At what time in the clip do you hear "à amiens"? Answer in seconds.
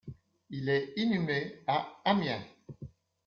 1.67-2.41